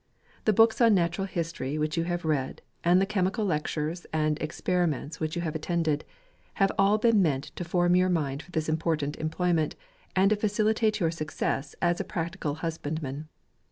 The 0.45 0.51
books 0.51 0.81
on 0.81 0.95
natural 0.95 1.27
history 1.27 1.77
which 1.77 1.95
you 1.95 2.05
have 2.05 2.25
read, 2.25 2.63
and 2.83 2.99
the 2.99 3.05
chemical 3.05 3.45
lectures 3.45 4.07
and 4.11 4.41
experiments 4.41 5.19
which 5.19 5.35
you 5.35 5.43
have 5.43 5.53
attended, 5.53 6.05
have 6.55 6.71
all 6.75 6.97
been 6.97 7.21
meant 7.21 7.51
to 7.55 7.63
form 7.63 7.95
your 7.95 8.09
mind 8.09 8.41
for 8.41 8.49
this 8.49 8.67
important 8.67 9.15
employ 9.17 9.53
ment, 9.53 9.75
and 10.15 10.31
to 10.31 10.35
facilitate 10.35 10.99
your 10.99 11.11
success 11.11 11.75
as 11.83 11.99
a 11.99 12.03
prac 12.03 12.35
tical 12.35 12.55
husbandman. 12.65 13.27